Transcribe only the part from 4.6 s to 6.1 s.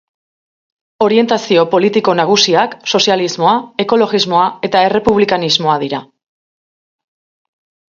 eta errepublikanismoa dira.